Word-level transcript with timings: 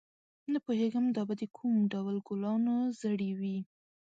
نه 0.51 0.57
پوهېږم 0.65 1.05
دا 1.15 1.23
به 1.27 1.33
د 1.41 1.43
کوم 1.57 1.73
ډول 1.91 2.15
ګلانو 2.27 2.75
زړي 3.01 3.31
وي. 3.39 3.57